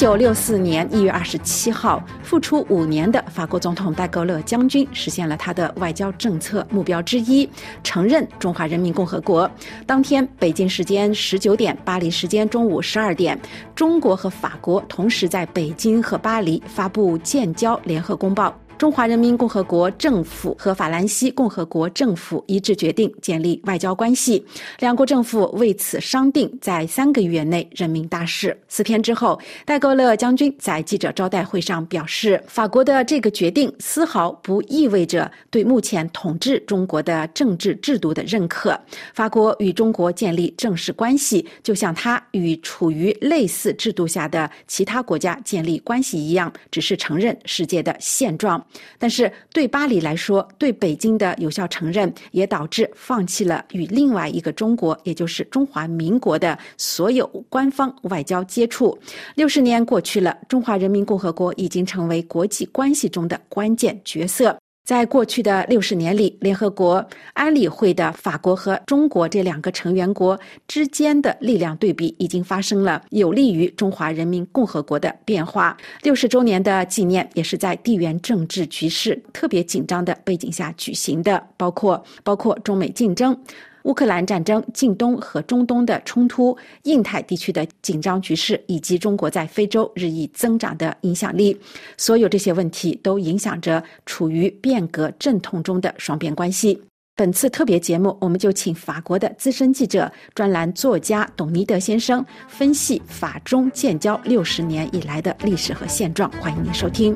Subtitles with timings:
[0.00, 7.46] 九六四年一月二十七号，复出五年的法国总统戴高乐将军实现了他的外交政策目标之一，
[7.84, 9.48] 承认中华人民共和国。
[9.84, 13.38] 当天，北京时间十九点，巴黎时间中午十二点，
[13.74, 18.58] 中国和法国同时在北京和巴黎发布建交联合公报。
[18.80, 24.42] 中华人民共和国政府和法兰西共和国政府一致决定建立外交关系，
[24.78, 28.58] 两国政府为此商定在三个月内任命大使。
[28.68, 38.80] 四天之后，戴高乐将军在记者招待会上表示，法国的这个决定丝毫不意味着对目前统治中国的政治制度的认可。
[39.12, 48.64] 法国与中国建立正式关系，就像他与处于类似制度下的其他国家建立关系一样，只是承认世界的现状。
[48.98, 58.98] 但是对巴黎来说，对北京的有效承认也导致放弃了与另外一个中国，也就是中华民国的所有官方外交接触。
[59.34, 64.56] 六十年过去了，中华人民共和国已经成为国际关系中的关键角色。
[64.84, 75.76] 在过去的六十年里，联合国安理会的法国和中国这两个成员国之间的力量对比已经发生了有利于中华人民共和国的变化。
[76.02, 83.38] 六十周年的纪念也是在地缘政治局势特别紧张的背景下举行的，包括包括中美竞争。
[83.84, 91.58] 乌克兰战争、近东和中东的冲突、印太地区的紧张局势，以及中国在非洲日益增长的影响力，
[91.96, 96.80] 所有这些问题都影响着处于变革阵痛中的双边关系。
[97.16, 106.30] 本次特别节目，我们就请法国的资深记者、专栏作家董尼德先生分析法中建交六十年以来的历史和现状。
[106.40, 107.14] 欢迎您收听。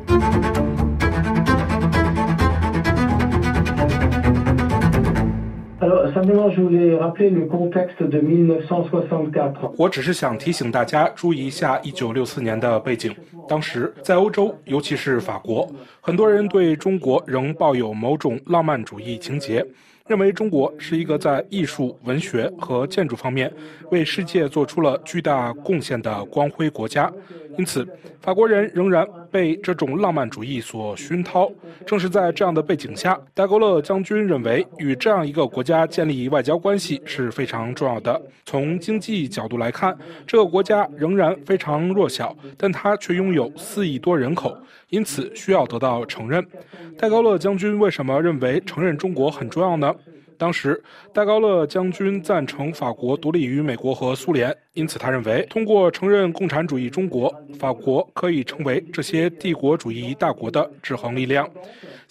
[9.76, 13.14] 我只是想提醒大家注意一下1964年的背景。
[13.48, 15.70] 当时在欧洲，尤其是法国，
[16.00, 19.64] 很多人对中国仍抱有某种浪漫主义情节。
[20.06, 23.50] 认为中国是一个在艺术、文学和建筑方面
[23.90, 27.10] 为世界做出了巨大贡献的光辉国家，
[27.56, 27.86] 因此
[28.20, 31.50] 法国人仍然被这种浪漫主义所熏陶。
[31.86, 38.20] 正是在这样的背景下，戴高乐将军认为与这样一个国家建立外交关系是非常重要的。
[38.44, 44.56] 从经济角度来看，这个国家仍然非常弱小，但它却拥有四亿多人口，
[44.88, 46.44] 因此需要得到承认。
[46.96, 49.94] 戴高乐将军为什么认为承认中国很重要呢？
[50.36, 61.48] 当时，戴高乐将军赞成法国独立于美国和苏联，因此他认为，通过承认共产主义中国，法国可以成为这些帝国主义大国的制衡力量。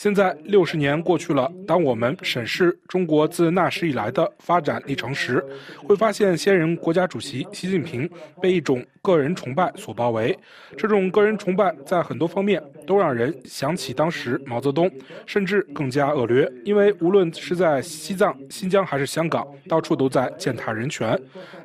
[0.03, 5.41] 现在六十年过去了，当我们审视中国自那时以来的发展历程时，
[5.77, 8.09] 会发现先人国家主席习近平
[8.41, 10.37] 被一种个人崇拜所包围。
[10.75, 14.91] 这种个人崇拜在很多方面都让人想起当时毛泽东，
[15.25, 16.51] 甚至更加恶劣。
[16.65, 21.17] 因为无论是在西藏、新疆还是香港，到处都在践踏人权。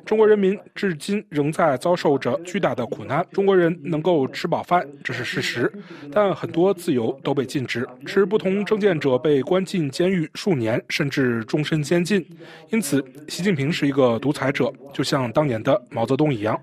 [0.05, 3.23] 中国人民至今仍在遭受着巨大的苦难。
[3.33, 5.69] 中国人能够吃饱饭，这是事实，
[6.09, 7.85] 但很多自由都被禁止。
[8.05, 12.23] 吃不同政见者被关进监狱数年，甚至终身监禁。
[12.69, 16.61] 因此，习近平是一个独裁者，就像当年的毛泽东一样。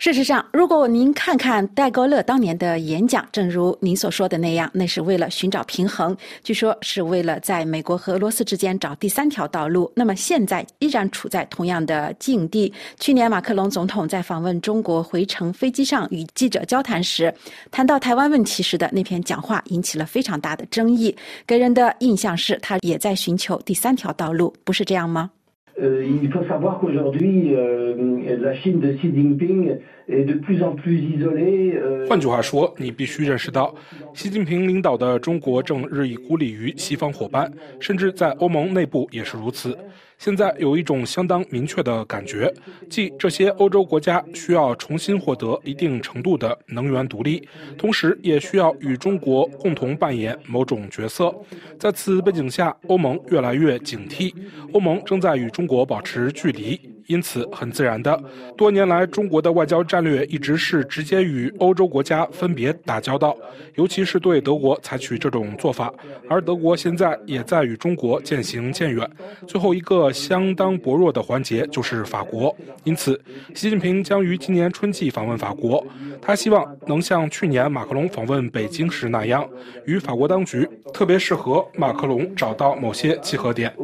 [0.00, 9.92] 事实上，如果您看看戴高乐当年的演讲，正如您所说的那样，那是为了寻找平衡，据说是为了在美国和俄罗斯之间找第三条道路。
[9.94, 12.72] 那么现在依然处在同样的境地。
[12.98, 17.30] 去年马克龙总统在访问中国回程飞机上与记者交谈时，
[17.70, 21.14] 谈到台湾问题时的那篇讲话引起了非常大的争议，
[21.46, 25.30] 给人的印象是他也在寻求第三条道路，不是这样吗？
[25.80, 29.78] Euh, il faut savoir qu'aujourd'hui, euh, la Chine de Xi Jinping
[32.08, 33.74] 换句话说，你必须认识到，
[34.12, 39.76] 习近平领导的中国正日益孤立于西方伙伴，甚至在欧盟内部也是如此。
[40.18, 42.52] 现在有一种相当明确的感觉，
[42.90, 47.42] 即这些欧洲国家需要重新获得一定程度的能源独立，
[47.78, 51.34] 同时也需要与中国共同扮演某种角色。
[51.78, 54.34] 在此背景下，欧盟越来越警惕，
[54.72, 56.78] 欧盟正在与中国保持距离。
[57.10, 58.22] 因此，很自然的，
[58.56, 63.36] 多年来中国的外交战略一直是直接与欧洲国家分别打交道，
[63.74, 65.92] 尤其是对德国采取这种做法。
[66.28, 69.10] 而德国现在也在与中国渐行渐远。
[69.44, 72.56] 最后一个相当薄弱的环节就是法国。
[72.84, 73.20] 因此，
[73.56, 75.84] 习近平将于今年春季访问法国。
[76.22, 79.44] 他希望能像去年马克龙访问北京时那样，
[79.84, 83.74] 与法国当局，特别是和马克龙找到某些契合点。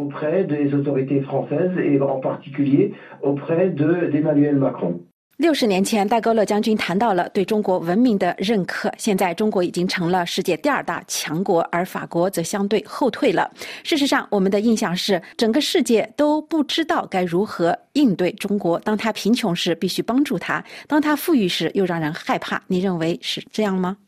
[5.38, 8.90] 六十年前，戴高乐将军谈到了对中国文明的认可。
[8.96, 13.50] 现在，中国已经成了世界第二大强国，而法国则相对后退了。
[13.84, 18.78] 事实上，我们的印象是，整个世界都不知道该如何应对中国。
[18.78, 22.62] 当他贫穷时，必须帮助他；当他富裕时，又让人害怕。
[22.66, 23.98] 你认为是这样吗？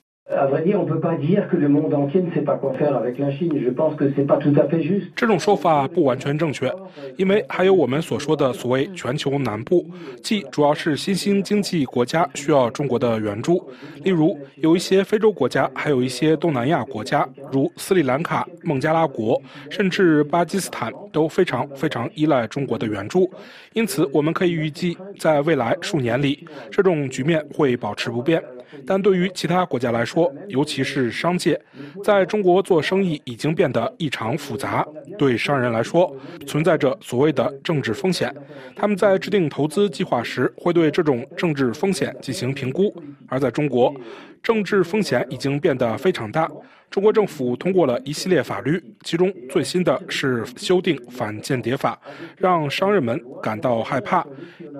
[5.17, 6.71] 这种说法不完全正确，
[7.17, 9.87] 因为还有我们所说的所谓全球南部，
[10.23, 13.67] 即主要是新兴经济国家需要中国的援助。
[14.05, 19.41] 例如，有一些非洲国家，还有一些东南亚国家，如斯里兰卡、孟加拉国，
[19.71, 23.31] 甚至巴基斯坦，都非常非常依赖中国的援助。
[23.73, 28.43] 因此，我们可以预计，在未来数年里，这种局面会保持不变。
[28.87, 31.61] 但对于其他国家来说，尤其是商界，
[32.03, 34.87] 在中国做生意已经变得异常复杂。
[35.17, 36.15] 对商人来说，
[36.47, 38.35] 存在着所谓的政治风险。
[38.75, 42.94] 他们在制定投资计划时，会对这种政治风险进行评估。
[43.29, 43.94] 而在中国，
[44.43, 46.50] 政治风险已经变得非常大。
[46.90, 51.99] 中国政府通过了一系列法律，其中最新的是修订反间谍法，
[52.37, 54.26] 让商人们感到害怕。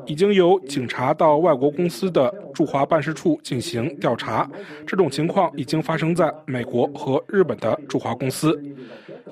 [0.06, 4.50] 已经由警察到外国公司的驻华办事处进行调查，
[4.87, 8.58] 这种情况已经发生在美国和日本的驻华公司。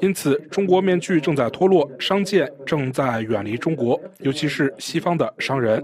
[0.00, 5.82] 因此，中国面具正在脱落，商界正在远离中国，尤其是西方的商人。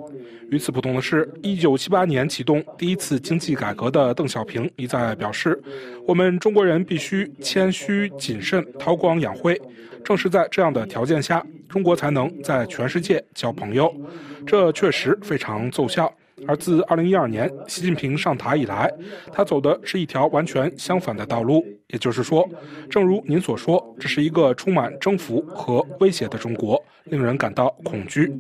[0.51, 5.59] 与此不同的是，一九七八年启动第一次经济改革的邓小平一再表示
[6.07, 9.59] ：“我们中国人必须谦虚谨慎，韬光养晦。
[10.05, 13.95] 正是在这样的条件下，中国才能在全世界交朋友。”
[14.47, 16.13] 这确实非常奏效。
[16.47, 18.93] 而自二零一二年习近平上台以来，
[19.33, 21.65] 他走的是一条完全相反的道路。
[21.89, 22.49] 也就是说，
[22.89, 28.33] 正如您所说，这是一个充满征服和威胁的中国，令人感到恐惧。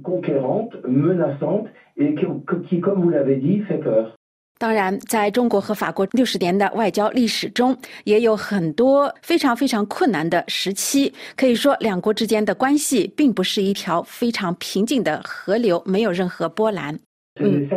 [4.58, 11.12] 当然，在中国和法国六十年的外交历史中，也有很多非常非常困难的时期。
[11.36, 16.98] 可以说，两国之间的关系并不是一条非常平静的河流，没有任何波澜。
[17.40, 17.68] 嗯。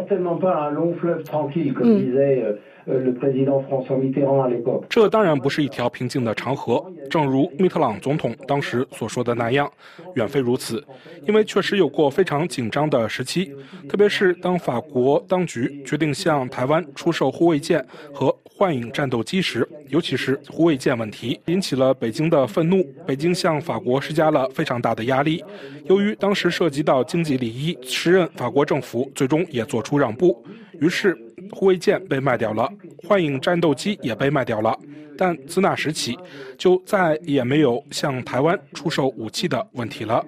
[4.90, 9.72] 这当然不是一条平静的长河，正如密特朗总统当时所说的那样，
[10.16, 10.84] 远非如此。
[11.26, 13.52] 因为确实有过非常紧张的时期，
[13.90, 25.44] 特别是当法国当局决定向台湾出售护卫舰和幻影战斗机时，尤其是护卫舰问题引起了北京的愤怒，北京向法国施加了非常大的压力。
[25.88, 30.42] 由于当时涉及到经济利益，时任法国政府最终也做出让步。
[30.80, 31.14] 于是，
[31.52, 32.72] 护卫舰被卖掉了，
[33.06, 34.74] 幻影战斗机也被卖掉了。
[35.18, 36.18] 但自那时起，
[36.58, 40.26] 就再也没有向台湾出售武器的问题了。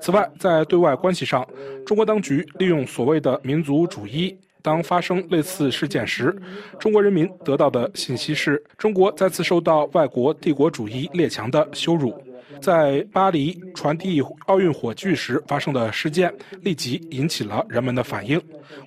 [0.00, 1.46] 此外，在对外关系上，
[1.86, 4.36] 中国当局利用所谓的民族主义。
[4.68, 6.36] 当发生类似事件时，
[6.78, 12.14] 中国人民得到的信息是中国再次受到外国帝国主义列强的羞辱。
[12.60, 16.32] 在巴黎传递奥运火炬时发生的事件，
[16.62, 18.40] 立即引起了人们的反应。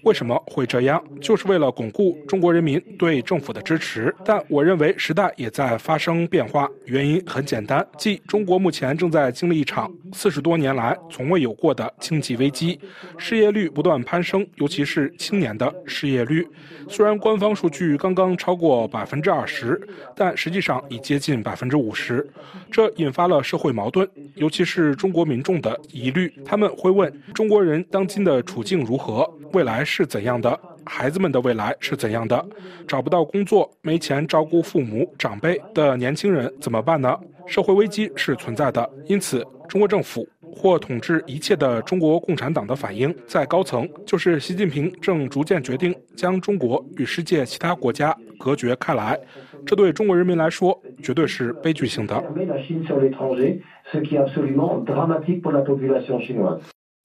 [0.03, 1.03] 为什么会这样？
[1.19, 4.13] 就是为了巩固中国人民对政府的支持。
[4.23, 12.79] 但我认为时代也在发生变化，原因很简单，即中国目前正在经历一场四十多年来从未有过的经济危机，
[13.17, 16.47] 失业率不断攀升，尤其是青年的失业率。
[16.87, 19.79] 虽然官方数据刚刚超过百分之二十，
[20.15, 22.27] 但实际上已接近百分之五十。
[22.69, 26.33] 这引发了社会矛盾，尤其是中国民众的疑虑。
[26.43, 29.31] 他们会问：中国人当今的处境如何？
[29.53, 30.59] 未来是怎样的？
[30.83, 32.43] 孩子们的未来是怎样的？
[32.87, 37.15] 找不到工作、没钱照顾父母长辈的年轻人怎么办呢？
[37.45, 38.89] 社会危机是存在的。
[39.05, 49.19] 因此，中国政府或统治一切的中国共产党的反应，在高层就是习近平正逐渐决定将中国与世界其他国家隔绝开来。
[49.65, 52.21] 这对中国人民来说绝对是悲剧性的。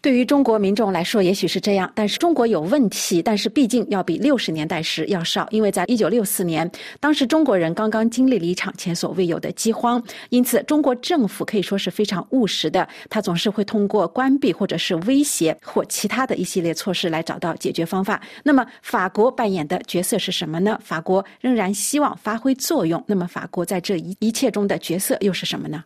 [0.07, 6.71] 对于中国民众来说，也许是这样，但是中国有问题，但是毕竟要比六十年代时要少，因为在一九六四年，
[7.01, 18.23] 当时中国人刚刚经历了一场前所未有的饥荒，因此中国政府可以说是非常务实的，他总是会通过关闭或者是威胁或其他的一系列措施来找到解决方法。
[18.45, 20.79] 那么法国扮演的角色是什么呢？
[20.85, 25.83] 法国仍然希望发挥作用，那么法国在这一一切中的角色又是什么呢？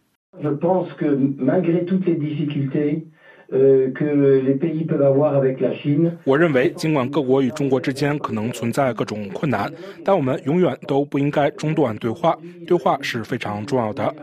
[6.25, 9.69] 我认为，尽管各国与中国之间可能存在各种困难，
[10.05, 12.39] 但我们永远都不应该中断对话。
[12.67, 14.15] 对话是非常重要的。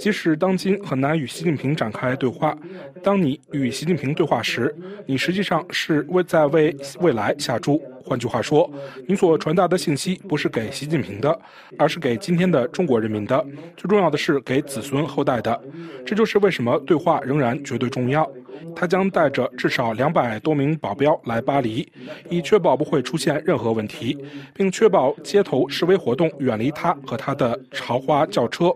[0.00, 2.56] 即使当今很难与习近平展开对话，
[3.02, 7.82] 当你与习近平对话时，你实际上是为在为未来下注。
[8.02, 8.68] 换句话说，
[9.06, 11.38] 你所传达的信息不是给习近平的，
[11.78, 13.46] 而是给今天的中国人民的。
[13.76, 15.60] 最重要的是给子孙后代的。
[16.06, 18.28] 这就是为什么对话仍然绝对重要。
[18.74, 21.86] 他将带着至少两百多名保镖来巴黎，
[22.30, 24.16] 以确保不会出现任何问题，
[24.54, 28.74] 并确保街头示威活动远离他和他的豪华轿车。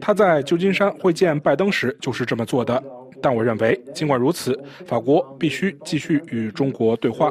[0.00, 2.82] 他在旧金山会见拜登时就是这么做的。
[3.22, 7.30] 但我认为，尽管如此，法国必须继续与中国对话。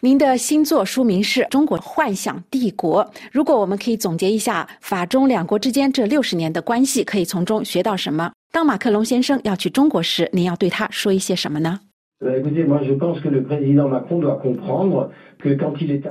[0.00, 3.04] 您的新作书名是《中国幻想帝国》。
[3.32, 8.30] 如果我们可以总结一下法中两国之间这六十年的关系，可以从中学到什么？
[8.52, 11.80] 当马克龙先生要去中国时，您要对他说一些什么呢？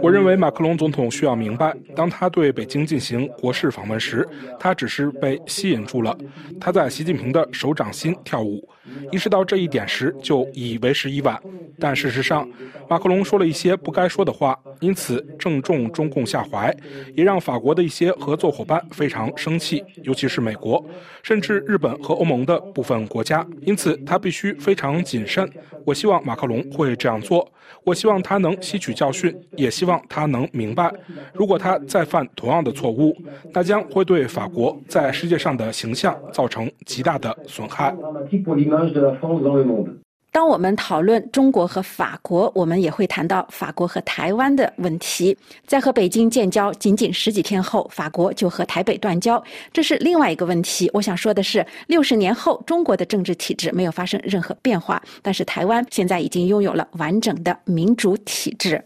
[0.02, 4.28] 我认为马克龙总统需要明白，当他对北京进行国事访问时，
[4.60, 6.16] 他只是被吸引住了，
[6.60, 8.68] 他在习近平的手掌心跳舞。
[9.12, 11.42] 意识到这一点时，就已为时已晚。
[11.80, 12.48] 但事实上，
[12.88, 16.74] 马克龙说了一些不该说的话，因此正中中共下怀，
[17.16, 20.84] 也让法国的一些合作伙伴非常生气，尤其是美国，
[21.24, 23.46] 甚至日本和欧盟的部分国家。
[23.62, 25.50] 因此，他必须非常谨慎。
[25.84, 27.52] 我希望马克龙会这样做。
[27.84, 29.15] 我希望他能吸取教训，
[29.56, 30.92] 也希望他能明白，
[31.34, 33.16] 如果他再犯同样的错误，
[33.54, 37.96] 那将会对法国在世界上的形象造成极大的损害。
[40.32, 45.38] 当我们讨论中国和法国，我们也会谈到法国和台湾的问题。
[45.66, 49.42] 在和北京建交仅仅十几天后，法国就和台北断交，
[49.72, 50.92] 这是另外一个问题。
[50.94, 58.84] 我想说的是，六十年后，中国的政治体制没有发生任何变化，但是台湾现在已经拥有了完整的民主体制。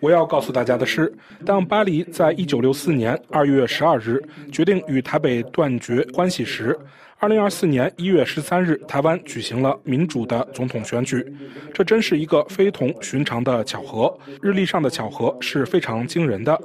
[0.00, 1.12] 我要告诉大家的是，
[1.46, 6.76] 当巴黎在一九六四年二月十二日决定与台北断绝关系时。
[7.22, 11.24] 二零二四年一月十三日，台湾举行了民主的总统选举，
[11.72, 14.12] 这真是一个非同寻常的巧合。
[14.40, 16.60] 日历上的巧合是非常惊人的。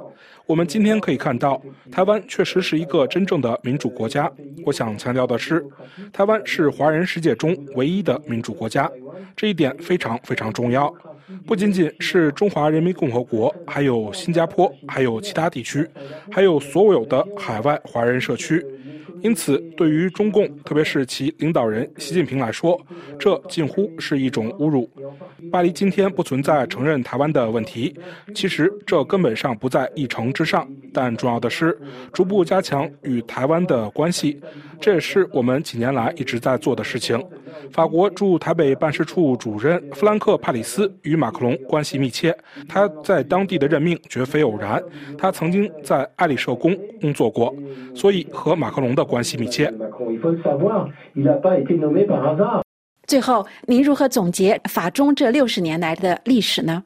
[0.46, 1.62] 我们今天可以看到，
[1.92, 4.28] 台湾确实是一个真正的民主国家。
[4.66, 5.64] 我想强调的是，
[6.12, 8.90] 台湾是华人世界中唯一的民主国家，
[9.36, 10.92] 这一点非常非常重要。
[11.46, 15.86] 不仅仅是中华人民共和国，还有新加坡，还有其他地区，
[16.30, 18.64] 还有所有的海外华人社区。
[19.22, 22.80] 因此，对于中共，特别是其领导人习近平来说，
[23.18, 24.88] 这近乎是一种侮辱。
[25.50, 27.94] 巴黎今天不存在承认台湾的问题，
[28.34, 30.68] 其实这根本上不在议程之上。
[30.92, 31.78] 但重要的是，
[32.12, 34.40] 逐步加强与台湾的关系，
[34.80, 37.22] 这也是我们几年来一直在做的事情。
[37.70, 42.36] 法国驻台北办事处主任弗兰克·帕里斯与马克龙关系密切，
[42.68, 44.82] 他在当地的任命绝非偶然，
[45.16, 47.54] 他曾经在爱丽舍宫工作过，
[47.94, 49.72] 所以和马克龙的关系密切。
[53.08, 56.84] 最后，您如何总结法中这六十年来的历史呢？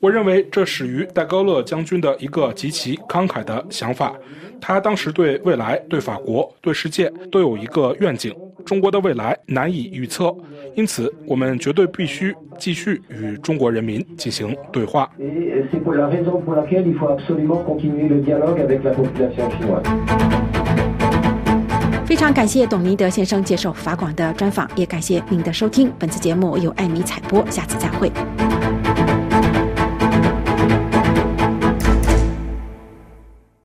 [0.00, 4.12] 我认为这始于戴高乐将军的一个极其慷慨的想法。
[4.60, 8.34] 他当时对未来、对法国、对世界都有一个愿景。
[8.64, 10.34] 中国的未来难以预测，
[10.74, 15.08] 因此我们绝对必须继续与中国人民进行对话。
[22.12, 25.90] 非常感谢董尼德先生接受法广的专访，也感谢您的收听。
[25.98, 28.12] 本次节目由艾米采播，下次再会。